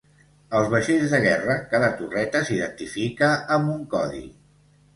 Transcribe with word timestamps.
Als 0.59 0.71
vaixells 0.71 1.13
de 1.15 1.19
guerra 1.25 1.57
cada 1.75 1.91
torreta 2.01 2.43
s'identifica 2.49 3.31
amb 3.59 3.73
un 3.77 3.87
codi. 3.95 4.27